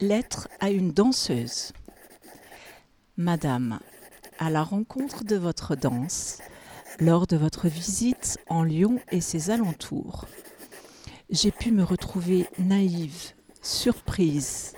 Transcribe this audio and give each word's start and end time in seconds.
Lettre 0.00 0.46
à 0.60 0.70
une 0.70 0.92
danseuse. 0.92 1.72
Madame, 3.16 3.80
à 4.38 4.48
la 4.48 4.62
rencontre 4.62 5.24
de 5.24 5.34
votre 5.34 5.74
danse, 5.74 6.38
lors 7.00 7.26
de 7.26 7.36
votre 7.36 7.66
visite 7.66 8.38
en 8.48 8.62
Lyon 8.62 9.00
et 9.10 9.20
ses 9.20 9.50
alentours, 9.50 10.26
j'ai 11.30 11.50
pu 11.50 11.72
me 11.72 11.82
retrouver 11.82 12.46
naïve, 12.60 13.32
surprise 13.60 14.74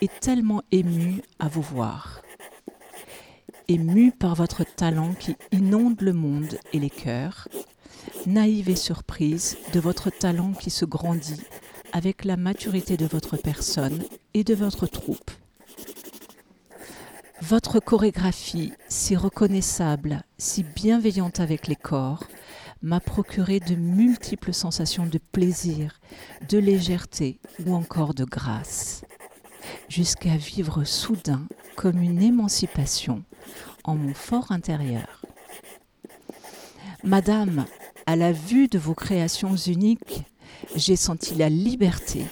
et 0.00 0.08
tellement 0.08 0.62
émue 0.72 1.20
à 1.38 1.48
vous 1.48 1.60
voir. 1.60 2.22
Émue 3.68 4.12
par 4.12 4.34
votre 4.34 4.64
talent 4.64 5.12
qui 5.12 5.36
inonde 5.52 6.00
le 6.00 6.14
monde 6.14 6.58
et 6.72 6.78
les 6.78 6.88
cœurs, 6.88 7.48
naïve 8.26 8.70
et 8.70 8.76
surprise 8.76 9.58
de 9.74 9.80
votre 9.80 10.08
talent 10.08 10.52
qui 10.52 10.70
se 10.70 10.86
grandit 10.86 11.42
avec 11.94 12.24
la 12.24 12.36
maturité 12.36 12.96
de 12.96 13.06
votre 13.06 13.36
personne 13.36 14.02
et 14.34 14.42
de 14.42 14.52
votre 14.52 14.88
troupe. 14.88 15.30
Votre 17.40 17.78
chorégraphie, 17.78 18.72
si 18.88 19.14
reconnaissable, 19.14 20.22
si 20.36 20.64
bienveillante 20.64 21.38
avec 21.38 21.68
les 21.68 21.76
corps, 21.76 22.24
m'a 22.82 22.98
procuré 22.98 23.60
de 23.60 23.76
multiples 23.76 24.52
sensations 24.52 25.06
de 25.06 25.18
plaisir, 25.18 26.00
de 26.48 26.58
légèreté 26.58 27.38
ou 27.64 27.74
encore 27.74 28.12
de 28.12 28.24
grâce, 28.24 29.04
jusqu'à 29.88 30.36
vivre 30.36 30.82
soudain 30.82 31.46
comme 31.76 32.02
une 32.02 32.22
émancipation 32.22 33.22
en 33.84 33.94
mon 33.94 34.14
fort 34.14 34.50
intérieur. 34.50 35.22
Madame, 37.04 37.66
à 38.06 38.16
la 38.16 38.32
vue 38.32 38.66
de 38.66 38.78
vos 38.78 38.94
créations 38.94 39.54
uniques, 39.54 40.24
j'ai 40.76 40.96
senti 40.96 41.34
la 41.34 41.48
liberté. 41.48 42.24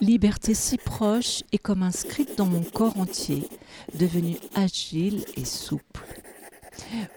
Liberté 0.00 0.54
si 0.54 0.78
proche 0.78 1.42
et 1.52 1.58
comme 1.58 1.82
inscrite 1.82 2.38
dans 2.38 2.46
mon 2.46 2.62
corps 2.62 2.98
entier, 2.98 3.48
devenu 3.94 4.36
agile 4.54 5.24
et 5.36 5.44
souple. 5.44 6.06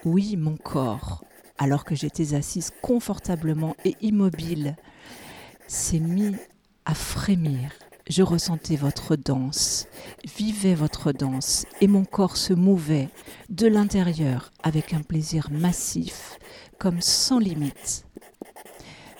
Oui, 0.04 0.36
mon 0.36 0.56
corps, 0.56 1.24
alors 1.58 1.84
que 1.84 1.94
j'étais 1.94 2.34
assise 2.34 2.72
confortablement 2.82 3.76
et 3.84 3.94
immobile, 4.00 4.76
s'est 5.68 6.00
mis 6.00 6.34
à 6.84 6.94
frémir. 6.94 7.70
Je 8.08 8.22
ressentais 8.22 8.74
votre 8.74 9.14
danse, 9.14 9.86
vivais 10.36 10.74
votre 10.74 11.12
danse, 11.12 11.66
et 11.80 11.86
mon 11.86 12.04
corps 12.04 12.36
se 12.36 12.52
mouvait 12.52 13.08
de 13.48 13.68
l'intérieur 13.68 14.50
avec 14.62 14.92
un 14.92 15.02
plaisir 15.02 15.48
massif, 15.52 16.38
comme 16.78 17.00
sans 17.00 17.38
limite. 17.38 18.04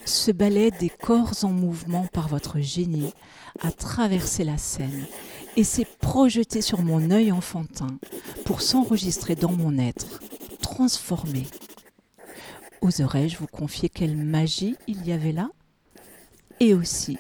Ce 0.04 0.30
ballet 0.32 0.70
des 0.70 0.88
corps 0.88 1.32
en 1.42 1.50
mouvement 1.50 2.06
par 2.06 2.28
votre 2.28 2.60
génie 2.60 3.12
a 3.60 3.70
traversé 3.70 4.44
la 4.44 4.58
scène 4.58 5.06
et 5.56 5.64
s'est 5.64 5.86
projeté 6.00 6.60
sur 6.60 6.82
mon 6.82 7.10
œil 7.10 7.32
enfantin 7.32 7.98
pour 8.44 8.62
s'enregistrer 8.62 9.36
dans 9.36 9.52
mon 9.52 9.78
être, 9.78 10.20
transformé. 10.60 11.46
Oserais-je 12.80 13.38
vous 13.38 13.46
confier 13.46 13.88
quelle 13.88 14.16
magie 14.16 14.76
il 14.88 15.06
y 15.06 15.12
avait 15.12 15.32
là? 15.32 15.50
Et 16.58 16.74
aussi, 16.74 17.18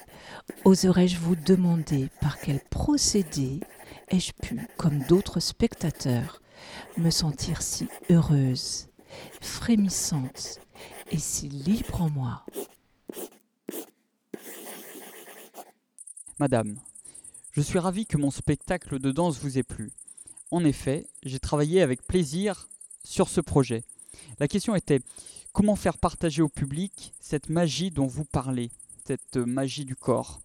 oserais-je 0.64 1.18
vous 1.18 1.36
demander 1.36 2.08
par 2.20 2.40
quel 2.40 2.60
procédé 2.70 3.60
ai-je 4.08 4.32
pu, 4.32 4.60
comme 4.76 4.98
d'autres 5.00 5.40
spectateurs, 5.40 6.42
me 6.96 7.10
sentir 7.10 7.62
si 7.62 7.88
heureuse, 8.10 8.88
frémissante 9.40 10.60
et 11.10 11.18
si 11.18 11.48
libre 11.48 12.02
en 12.02 12.10
moi? 12.10 12.44
Madame, 16.42 16.80
je 17.52 17.60
suis 17.60 17.78
ravi 17.78 18.04
que 18.04 18.16
mon 18.16 18.32
spectacle 18.32 18.98
de 18.98 19.12
danse 19.12 19.38
vous 19.38 19.58
ait 19.58 19.62
plu. 19.62 19.92
En 20.50 20.64
effet, 20.64 21.06
j'ai 21.22 21.38
travaillé 21.38 21.82
avec 21.82 22.02
plaisir 22.02 22.68
sur 23.04 23.28
ce 23.28 23.40
projet. 23.40 23.84
La 24.40 24.48
question 24.48 24.74
était 24.74 24.98
comment 25.52 25.76
faire 25.76 25.98
partager 25.98 26.42
au 26.42 26.48
public 26.48 27.14
cette 27.20 27.48
magie 27.48 27.92
dont 27.92 28.08
vous 28.08 28.24
parlez, 28.24 28.72
cette 29.06 29.36
magie 29.36 29.84
du 29.84 29.94
corps? 29.94 30.40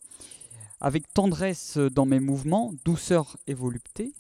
Avec 0.82 1.12
tendresse 1.16 1.80
dans 1.80 2.06
mes 2.06 2.20
mouvements, 2.20 2.76
douceur 2.86 3.36
et 3.48 3.56
volupté, 3.56 4.14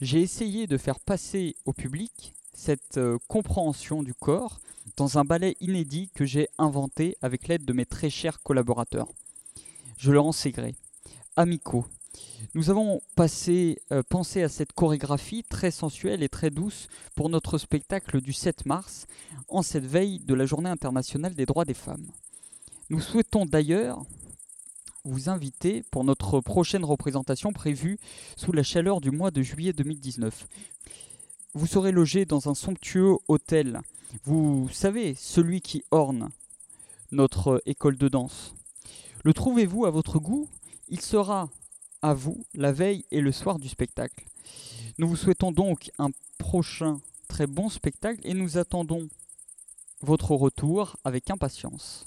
j'ai 0.00 0.22
essayé 0.22 0.66
de 0.66 0.76
faire 0.76 0.98
passer 0.98 1.54
au 1.66 1.72
public 1.72 2.34
cette 2.52 2.98
euh, 2.98 3.16
compréhension 3.28 4.02
du 4.02 4.12
corps 4.12 4.60
dans 4.96 5.18
un 5.18 5.24
ballet 5.24 5.56
inédit 5.60 6.10
que 6.16 6.24
j'ai 6.24 6.48
inventé 6.58 7.16
avec 7.22 7.46
l'aide 7.46 7.64
de 7.64 7.72
mes 7.72 7.86
très 7.86 8.10
chers 8.10 8.42
collaborateurs. 8.42 9.12
Je 9.98 10.10
leur 10.10 10.26
en 10.26 10.32
amicaux. 11.36 11.86
Nous 12.54 12.70
avons 12.70 13.00
passé, 13.16 13.78
euh, 13.92 14.02
pensé 14.08 14.42
à 14.42 14.48
cette 14.48 14.72
chorégraphie 14.72 15.44
très 15.44 15.70
sensuelle 15.70 16.22
et 16.22 16.28
très 16.28 16.50
douce 16.50 16.88
pour 17.14 17.30
notre 17.30 17.56
spectacle 17.58 18.20
du 18.20 18.32
7 18.32 18.66
mars, 18.66 19.06
en 19.48 19.62
cette 19.62 19.86
veille 19.86 20.18
de 20.20 20.34
la 20.34 20.44
Journée 20.44 20.70
internationale 20.70 21.34
des 21.34 21.46
droits 21.46 21.64
des 21.64 21.74
femmes. 21.74 22.06
Nous 22.90 23.00
souhaitons 23.00 23.46
d'ailleurs 23.46 24.04
vous 25.04 25.28
inviter 25.28 25.82
pour 25.90 26.04
notre 26.04 26.40
prochaine 26.40 26.84
représentation 26.84 27.52
prévue 27.52 27.98
sous 28.36 28.52
la 28.52 28.62
chaleur 28.62 29.00
du 29.00 29.10
mois 29.10 29.30
de 29.30 29.42
juillet 29.42 29.72
2019. 29.72 30.46
Vous 31.54 31.66
serez 31.66 31.92
logé 31.92 32.24
dans 32.24 32.48
un 32.48 32.54
somptueux 32.54 33.16
hôtel, 33.28 33.80
vous 34.24 34.68
savez, 34.70 35.14
celui 35.14 35.60
qui 35.62 35.84
orne 35.90 36.28
notre 37.10 37.62
école 37.66 37.96
de 37.96 38.08
danse. 38.08 38.54
Le 39.24 39.32
trouvez-vous 39.32 39.86
à 39.86 39.90
votre 39.90 40.18
goût? 40.18 40.48
Il 40.92 41.00
sera 41.00 41.48
à 42.02 42.12
vous 42.12 42.44
la 42.52 42.70
veille 42.70 43.06
et 43.10 43.22
le 43.22 43.32
soir 43.32 43.58
du 43.58 43.66
spectacle. 43.66 44.26
Nous 44.98 45.08
vous 45.08 45.16
souhaitons 45.16 45.50
donc 45.50 45.90
un 45.98 46.10
prochain 46.36 47.00
très 47.28 47.46
bon 47.46 47.70
spectacle 47.70 48.20
et 48.24 48.34
nous 48.34 48.58
attendons 48.58 49.08
votre 50.02 50.32
retour 50.32 50.98
avec 51.02 51.30
impatience. 51.30 52.04